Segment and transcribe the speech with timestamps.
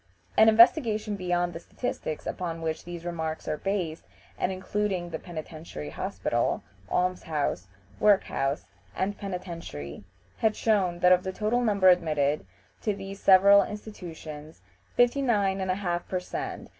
[0.35, 4.03] "An investigation beyond the statistics upon which these remarks were based,
[4.35, 7.67] and including the Penitentiary Hospital, Alms house,
[7.99, 10.03] Work house and Penitentiary,
[10.37, 12.47] had shown that of the total number admitted
[12.81, 14.63] to these several institutions
[14.95, 16.69] 59 1/2 per cent.